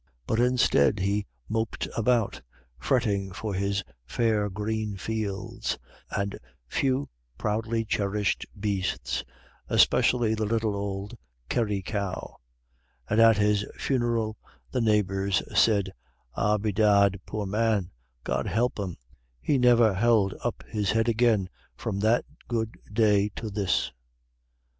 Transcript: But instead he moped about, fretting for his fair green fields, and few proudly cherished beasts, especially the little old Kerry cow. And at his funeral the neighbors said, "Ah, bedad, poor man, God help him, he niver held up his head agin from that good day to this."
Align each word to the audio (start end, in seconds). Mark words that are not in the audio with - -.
But 0.25 0.39
instead 0.39 0.97
he 0.97 1.27
moped 1.47 1.87
about, 1.95 2.41
fretting 2.79 3.31
for 3.33 3.53
his 3.53 3.83
fair 4.03 4.49
green 4.49 4.97
fields, 4.97 5.77
and 6.09 6.39
few 6.67 7.07
proudly 7.37 7.85
cherished 7.85 8.47
beasts, 8.59 9.23
especially 9.69 10.33
the 10.33 10.45
little 10.47 10.75
old 10.75 11.15
Kerry 11.49 11.83
cow. 11.83 12.37
And 13.11 13.21
at 13.21 13.37
his 13.37 13.63
funeral 13.77 14.39
the 14.71 14.81
neighbors 14.81 15.43
said, 15.53 15.91
"Ah, 16.33 16.57
bedad, 16.57 17.21
poor 17.27 17.45
man, 17.45 17.91
God 18.23 18.47
help 18.47 18.79
him, 18.79 18.97
he 19.39 19.59
niver 19.59 19.93
held 19.93 20.33
up 20.43 20.63
his 20.67 20.89
head 20.89 21.09
agin 21.09 21.47
from 21.75 21.99
that 21.99 22.25
good 22.47 22.75
day 22.91 23.29
to 23.35 23.51
this." 23.51 23.91